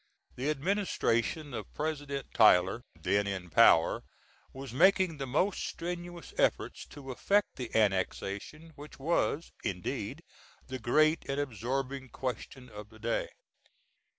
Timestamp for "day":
12.97-13.29